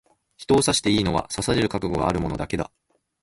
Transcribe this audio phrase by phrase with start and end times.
[0.35, 2.71] 人を刺していいのは、刺される覚悟がある者だけだ。